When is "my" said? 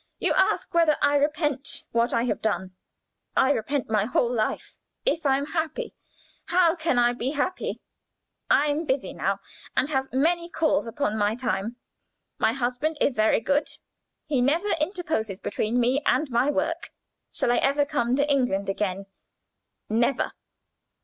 3.87-4.05, 11.19-11.35, 12.39-12.51, 16.31-16.49